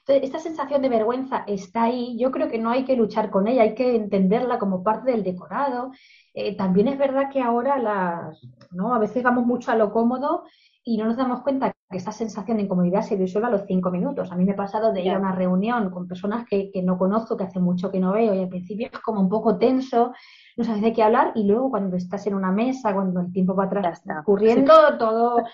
[0.00, 2.16] Entonces, esta sensación de vergüenza está ahí.
[2.18, 5.22] Yo creo que no hay que luchar con ella, hay que entenderla como parte del
[5.22, 5.90] decorado.
[6.32, 8.94] Eh, también es verdad que ahora las, ¿no?
[8.94, 10.44] A veces vamos mucho a lo cómodo
[10.90, 13.92] y no nos damos cuenta que esa sensación de incomodidad se disuelve a los cinco
[13.92, 14.32] minutos.
[14.32, 17.36] A mí me ha pasado de ir a una reunión con personas que, no conozco,
[17.36, 20.12] que hace mucho que no veo, y al principio es como un poco tenso,
[20.56, 23.54] no sabes de qué hablar, y luego cuando estás en una mesa, cuando el tiempo
[23.54, 25.44] va atrás ocurriendo, todo,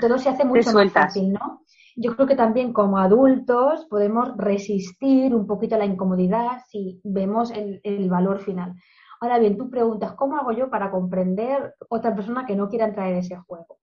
[0.00, 1.62] todo se hace mucho más fácil, ¿no?
[1.94, 7.52] Yo creo que también como adultos podemos resistir un poquito a la incomodidad si vemos
[7.52, 8.74] el, el valor final.
[9.20, 13.06] Ahora bien, tú preguntas, ¿cómo hago yo para comprender otra persona que no quiera entrar
[13.06, 13.78] en ese juego?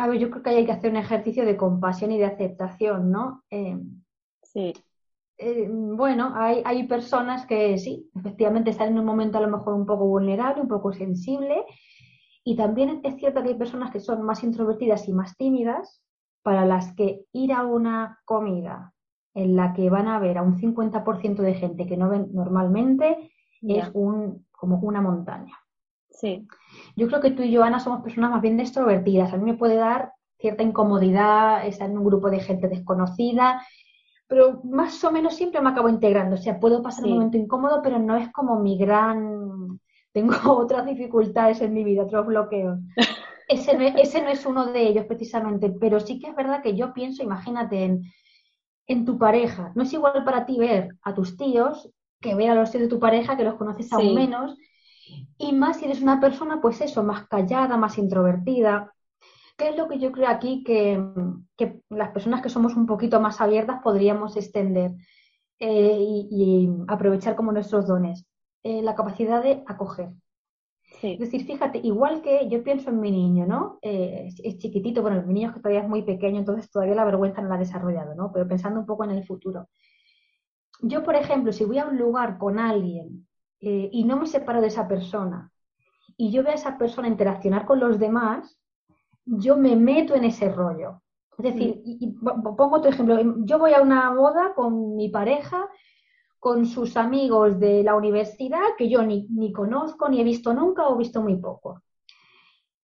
[0.00, 3.10] A ver, yo creo que hay que hacer un ejercicio de compasión y de aceptación,
[3.10, 3.44] ¿no?
[3.50, 3.78] Eh,
[4.42, 4.72] sí.
[5.36, 9.74] Eh, bueno, hay, hay personas que sí, efectivamente están en un momento a lo mejor
[9.74, 11.64] un poco vulnerable, un poco sensible,
[12.44, 16.02] y también es cierto que hay personas que son más introvertidas y más tímidas,
[16.42, 18.94] para las que ir a una comida
[19.34, 23.30] en la que van a ver a un 50% de gente que no ven normalmente
[23.62, 25.54] es un, como una montaña.
[26.08, 26.46] Sí.
[26.96, 29.32] Yo creo que tú y yo, Ana, somos personas más bien extrovertidas.
[29.32, 33.62] A mí me puede dar cierta incomodidad estar en un grupo de gente desconocida,
[34.26, 36.36] pero más o menos siempre me acabo integrando.
[36.36, 39.80] O sea, puedo pasar un momento incómodo, pero no es como mi gran...
[40.12, 42.78] Tengo otras dificultades en mi vida, otros bloqueos.
[43.48, 46.76] Ese no, ese no es uno de ellos precisamente, pero sí que es verdad que
[46.76, 48.02] yo pienso, imagínate, en,
[48.86, 49.72] en tu pareja.
[49.74, 52.88] No es igual para ti ver a tus tíos que ver a los tíos de
[52.88, 54.56] tu pareja, que los conoces aún menos.
[55.38, 58.94] Y más si eres una persona, pues eso, más callada, más introvertida.
[59.56, 61.02] ¿Qué es lo que yo creo aquí que,
[61.90, 64.92] las personas que somos un poquito más abiertas podríamos extender
[65.58, 68.26] eh, y, aprovechar como nuestros dones?
[68.62, 70.10] Eh, la capacidad de acoger.
[71.02, 73.78] Es decir, fíjate, igual que yo pienso en mi niño, ¿no?
[73.80, 77.04] Eh, es, chiquitito, bueno, mi niño es que todavía es muy pequeño, entonces todavía la
[77.04, 78.30] vergüenza no la ha desarrollado, ¿no?
[78.32, 79.68] Pero pensando un poco en el futuro.
[80.82, 83.26] Yo, por ejemplo, si voy a un lugar con alguien
[83.60, 85.50] eh, y no me separo de esa persona
[86.20, 88.58] y yo veo a esa persona interaccionar con los demás,
[89.24, 91.00] yo me meto en ese rollo.
[91.38, 92.42] Es decir, mm.
[92.56, 95.66] pongo otro ejemplo, yo voy a una boda con mi pareja
[96.38, 100.88] con sus amigos de la universidad que yo ni, ni conozco, ni he visto nunca
[100.88, 101.82] o he visto muy poco.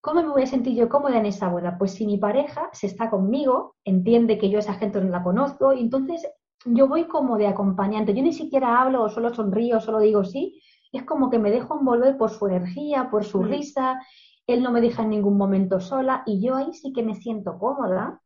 [0.01, 1.77] ¿Cómo me voy a sentir yo cómoda en esa boda?
[1.77, 5.75] Pues si mi pareja se está conmigo, entiende que yo esa gente no la conozco,
[5.75, 6.27] y entonces
[6.67, 8.15] yo voy como de acompañante.
[8.15, 10.61] Yo ni siquiera hablo o solo sonrío, solo digo sí.
[10.93, 13.49] Es como que me dejo envolver por su energía, por su mm.
[13.49, 14.01] risa.
[14.47, 17.59] Él no me deja en ningún momento sola y yo ahí sí que me siento
[17.59, 18.21] cómoda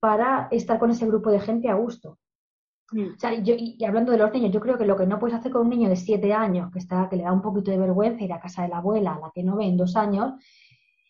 [0.00, 2.18] para estar con ese grupo de gente a gusto.
[2.92, 3.14] Mm.
[3.16, 5.36] O sea, yo, y hablando de los niños, yo creo que lo que no puedes
[5.36, 7.78] hacer con un niño de siete años, que está, que le da un poquito de
[7.78, 10.34] vergüenza ir a casa de la abuela, a la que no ve en dos años,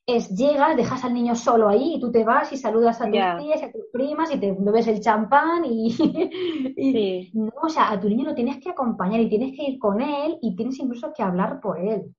[0.07, 3.13] es llegas, dejas al niño solo ahí y tú te vas y saludas a tus
[3.13, 5.97] tías y a tus primas y te bebes el champán y,
[7.35, 10.01] no, o sea, a tu niño lo tienes que acompañar y tienes que ir con
[10.01, 12.15] él y tienes incluso que hablar por él.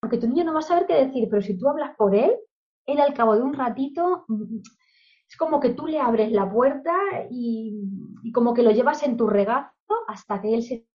[0.00, 2.32] Porque tu niño no va a saber qué decir, pero si tú hablas por él,
[2.86, 4.24] él al cabo de un ratito
[5.28, 6.94] es como que tú le abres la puerta
[7.30, 7.82] y,
[8.32, 9.72] como que lo llevas en tu regazo
[10.06, 10.86] hasta que él se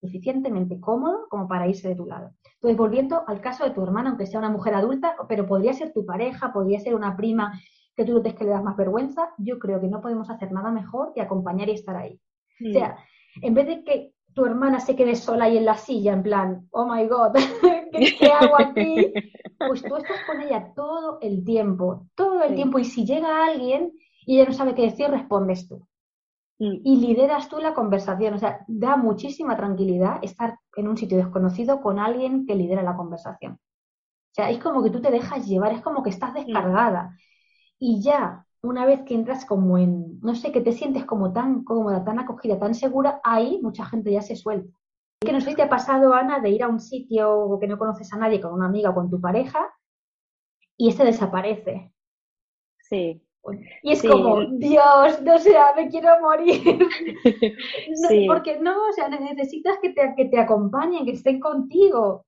[0.00, 2.32] suficientemente cómodo como para irse de tu lado.
[2.54, 5.92] Entonces, volviendo al caso de tu hermana, aunque sea una mujer adulta, pero podría ser
[5.92, 7.60] tu pareja, podría ser una prima
[7.96, 10.70] que tú notes que le das más vergüenza, yo creo que no podemos hacer nada
[10.70, 12.18] mejor que acompañar y estar ahí.
[12.66, 12.96] O sea,
[13.42, 16.68] en vez de que tu hermana se quede sola ahí en la silla, en plan,
[16.70, 17.32] oh my god,
[17.92, 19.12] ¿qué, hago aquí?
[19.58, 22.78] Pues tú estás con ella todo el tiempo, todo el tiempo.
[22.78, 23.92] Y si llega alguien
[24.24, 25.86] y ella no sabe qué decir, respondes tú.
[26.60, 26.80] Mm.
[26.84, 28.34] Y lideras tú la conversación.
[28.34, 32.96] O sea, da muchísima tranquilidad estar en un sitio desconocido con alguien que lidera la
[32.96, 33.54] conversación.
[33.54, 37.16] O sea, es como que tú te dejas llevar, es como que estás descargada.
[37.78, 41.64] Y ya una vez que entras como en, no sé, que te sientes como tan
[41.64, 44.78] cómoda, tan acogida, tan segura, ahí mucha gente ya se suelta.
[45.20, 47.78] Que no sé si te ha pasado, Ana, de ir a un sitio que no
[47.78, 49.66] conoces a nadie con una amiga o con tu pareja
[50.76, 51.92] y ese desaparece.
[52.78, 53.22] Sí.
[53.82, 56.60] Y es como, Dios, no sé, me quiero morir.
[58.28, 62.26] Porque no, o sea, necesitas que te, que te acompañen, que estén contigo.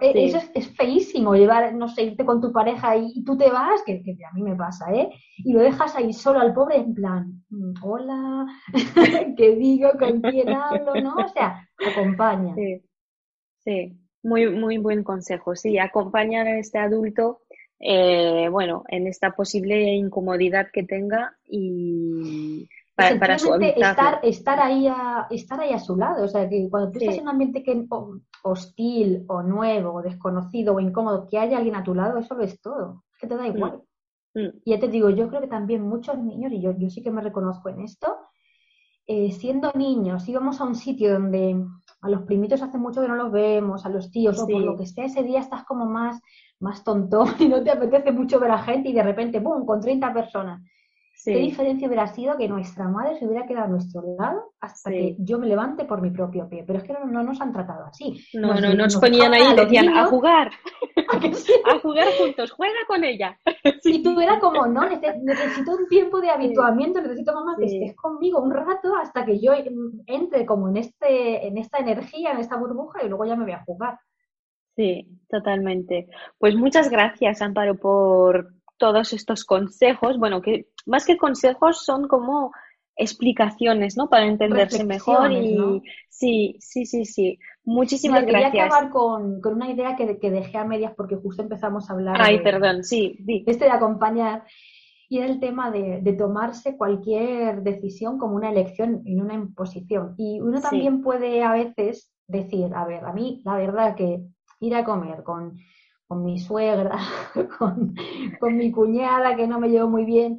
[0.00, 3.82] E, eso es, feísimo, llevar, no sé, irte con tu pareja y, tú te vas,
[3.84, 5.10] que, a mí me pasa, ¿eh?
[5.38, 8.46] Y lo dejas ahí solo al pobre en plan, mm, hola,
[9.36, 9.90] ¿qué digo?
[9.98, 10.94] ¿Con quién hablo?
[11.02, 11.14] ¿No?
[11.16, 12.54] O sea, acompaña.
[12.54, 12.82] Sí,
[13.58, 14.00] sí.
[14.22, 15.54] Muy, muy buen consejo.
[15.54, 17.42] Sí, acompañar a este adulto,
[17.86, 25.60] eh, bueno, en esta posible incomodidad que tenga y para, estar, estar, ahí a, estar
[25.60, 26.24] ahí a su lado.
[26.24, 27.86] O sea, que cuando tú estás en un ambiente que,
[28.42, 32.44] hostil o nuevo o desconocido o incómodo, que haya alguien a tu lado, eso lo
[32.44, 33.04] es todo.
[33.12, 33.56] Es que te da mm.
[33.56, 33.82] igual.
[34.34, 34.48] Mm.
[34.64, 37.10] Y ya te digo, yo creo que también muchos niños, y yo, yo sí que
[37.10, 38.16] me reconozco en esto,
[39.06, 41.62] eh, siendo niños, íbamos a un sitio donde
[42.00, 44.76] a los primitos hace mucho que no los vemos, a los tíos, o por lo
[44.76, 46.20] que sea, ese día estás como más,
[46.60, 49.80] más tonto y no te apetece mucho ver a gente y de repente, ¡pum!, con
[49.80, 50.62] 30 personas.
[51.24, 55.16] ¿Qué diferencia hubiera sido que nuestra madre se hubiera quedado a nuestro lado hasta que
[55.18, 56.64] yo me levante por mi propio pie?
[56.66, 58.20] Pero es que no, nos han tratado así.
[58.34, 60.50] No, nos, no, nos, ponían ahí y decían, a jugar,
[61.64, 63.38] a, jugar juntos, juega con ella.
[63.84, 68.42] Y tú era como, no, necesito un tiempo de habituamiento, necesito mamá que estés conmigo
[68.42, 69.52] un rato hasta que yo
[70.06, 73.52] entre como en, este, en esta energía, en esta burbuja y luego ya me voy
[73.52, 73.98] a jugar.
[74.76, 76.08] Sí, totalmente.
[76.38, 82.52] Pues muchas gracias, Amparo, por, todos estos consejos, bueno, que más que consejos son como
[82.96, 84.08] explicaciones, ¿no?
[84.08, 87.38] Para entenderse mejor y sí, sí, sí, sí.
[87.64, 88.52] Muchísimas gracias.
[88.52, 92.16] Quería acabar con, una idea que, que, dejé a medias porque justo empezamos a hablar.
[92.18, 94.44] Ay, perdón, sí, Este de acompañar
[95.08, 100.14] y era el tema de, tomarse cualquier decisión como una elección y una imposición.
[100.16, 104.22] Y uno también puede a veces decir, a ver, a mí la verdad que
[104.64, 105.58] ir a comer con
[106.06, 106.98] con mi suegra,
[107.58, 110.38] con, mi cuñada, que no me llevo muy bien.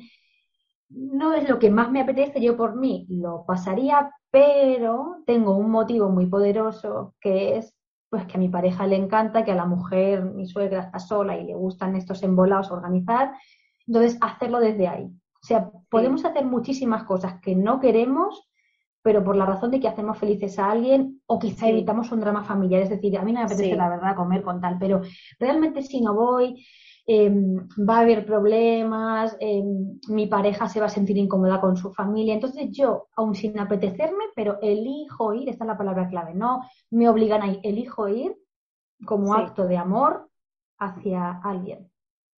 [0.89, 5.72] No es lo que más me apetece, yo por mí lo pasaría, pero tengo un
[5.72, 7.76] motivo muy poderoso que es
[8.10, 11.38] pues que a mi pareja le encanta, que a la mujer, mi suegra está sola
[11.38, 13.34] y le gustan estos embolados organizar,
[13.88, 15.06] entonces hacerlo desde ahí.
[15.06, 18.47] O sea, podemos hacer muchísimas cosas que no queremos,
[19.06, 22.43] pero por la razón de que hacemos felices a alguien o quizá evitamos un drama
[22.43, 22.82] familiar.
[22.82, 25.01] Es decir, a mí no me apetece la verdad comer con tal, pero
[25.39, 26.66] realmente si no voy,
[27.06, 31.93] em, va a haber problemas, em, mi pareja se va a sentir incómoda con su
[31.93, 32.34] familia.
[32.34, 37.08] Entonces yo, aun sin apetecerme, pero elijo ir, esta es la palabra clave, no me
[37.08, 38.36] obligan a ir, elijo ir
[39.06, 40.32] como acto de amor
[40.80, 41.91] hacia alguien.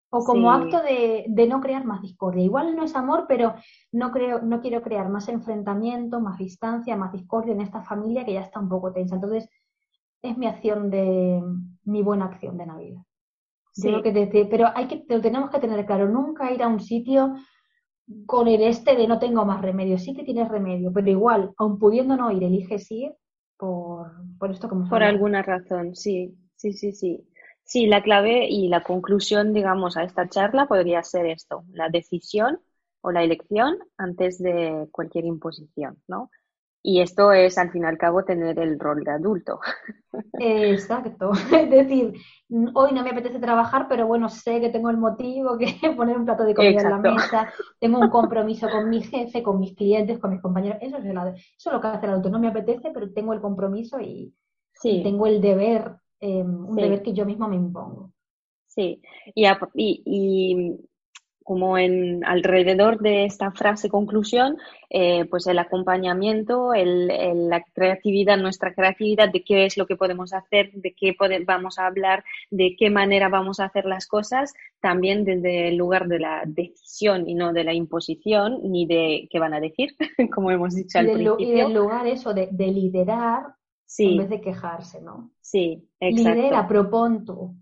[0.10, 2.43] O como acto de, de, no crear más discordia.
[2.43, 3.55] Igual no es amor, pero
[3.91, 8.34] no, creo, no quiero crear más enfrentamiento, más distancia, más discordia en esta familia que
[8.34, 9.16] ya está un poco tensa.
[9.16, 9.49] Entonces,
[10.22, 11.41] es mi acción de,
[11.84, 13.01] mi buena acción de Navidad.
[13.74, 13.93] Sí.
[14.01, 17.36] que pero hay que, lo tenemos que tener claro, nunca ir a un sitio
[18.26, 19.97] con el este de no tengo más remedio.
[19.97, 23.14] Sí que tienes remedio, pero igual, aun pudiendo no ir, eliges ir
[23.58, 27.28] por, por esto como Por alguna razón, sí, sí, sí, sí.
[27.68, 32.61] Sí, la clave y la conclusión, digamos, a esta charla podría ser esto, la decisión
[33.01, 36.32] o la elección antes de cualquier imposición, ¿no?
[36.82, 39.59] Y esto es, al fin y al cabo, tener el rol de adulto.
[40.39, 41.34] Exacto.
[41.51, 42.13] Es decir,
[42.74, 46.24] hoy no me apetece trabajar, pero bueno, sé que tengo el motivo, que poner un
[46.24, 47.51] plato de comida en la mesa,
[47.82, 50.78] tengo un compromiso con mi jefe, con mis clientes, con mis compañeros.
[50.82, 51.36] Eso es, eso
[51.70, 52.30] es lo que hace el adulto.
[52.30, 54.34] No me apetece, pero tengo el compromiso y,
[54.84, 58.11] y tengo el deber Em, un deber que yo mismo me impongo.
[58.65, 59.01] Sí,
[59.34, 59.45] y,
[59.76, 60.78] y,
[61.43, 64.57] como en alrededor de esta frase conclusión,
[64.89, 67.07] eh, pues el acompañamiento, el,
[67.49, 71.15] la creatividad, nuestra creatividad de qué es lo que podemos hacer, de qué
[71.45, 76.07] vamos a hablar, de qué manera vamos a hacer las cosas, también desde el lugar
[76.07, 79.95] de la decisión y no de la imposición ni de qué van a decir,
[80.36, 81.39] como hemos dicho al principio.
[81.39, 83.57] Y del lugar eso de liderar
[83.88, 84.12] Sí.
[84.12, 85.32] En vez de quejarse, ¿no?
[85.42, 86.36] Sí, exacto.
[86.36, 87.56] Lidera, propon tú.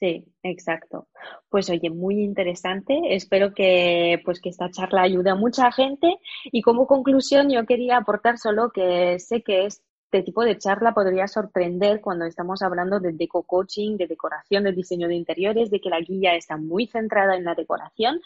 [0.00, 1.08] Sí, exacto.
[1.50, 2.98] Pues oye, muy interesante.
[3.14, 6.16] Espero que, pues, que esta charla ayude a mucha gente.
[6.46, 11.28] Y como conclusión, yo quería aportar solo que sé que este tipo de charla podría
[11.28, 15.90] sorprender cuando estamos hablando de deco coaching, de decoración, de diseño de interiores, de que
[15.90, 18.22] la guía está muy centrada en la decoración.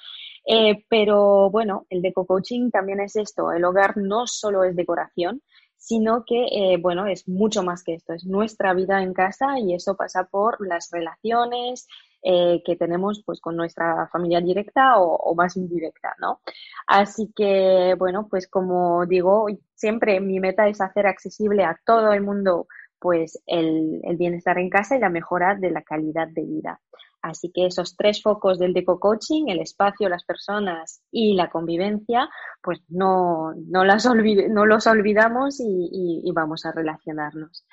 [0.47, 3.51] Eh, pero bueno, el deco coaching también es esto.
[3.51, 5.43] El hogar no solo es decoración,
[5.77, 9.75] sino que, eh, bueno, es mucho más que esto, es nuestra vida en casa y
[9.75, 11.87] eso pasa por las relaciones
[12.23, 16.41] eh, que tenemos pues con nuestra familia directa o, más indirecta, ¿no?
[16.87, 22.23] Así que, bueno, pues como digo, siempre mi meta es hacer accesible a todo el
[22.23, 22.67] mundo
[22.99, 26.81] pues el, el bienestar en casa y la mejora de la calidad de vida.
[27.25, 32.29] Así que esos tres focos del deco coaching, el espacio, las personas y la convivencia,
[32.63, 37.65] pues no, no, las no los olvidamos y, vamos a relacionarnos.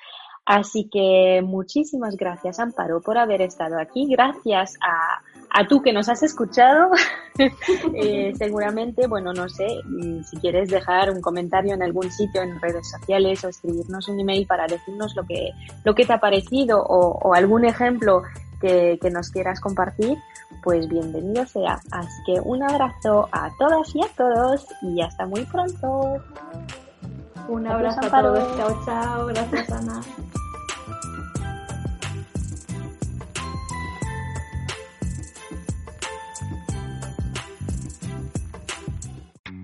[0.46, 4.06] Así que muchísimas gracias, Amparo, por haber estado aquí.
[4.08, 6.90] Gracias a, a tú que nos has escuchado.
[7.94, 12.60] Eh, seguramente, bueno, no sé, mm, si quieres dejar un comentario en algún sitio en
[12.60, 15.50] redes sociales o escribirnos un email para decirnos lo que,
[15.82, 18.22] lo que te ha parecido o algún ejemplo
[18.62, 20.16] que, nos quieras compartir,
[20.62, 21.80] pues bienvenido sea.
[21.90, 26.22] Así que un abrazo a todas y a todos y hasta muy pronto.
[27.48, 28.56] Un abrazo a todos.
[28.56, 29.26] Chao, chao.
[29.26, 30.00] Gracias, Ana.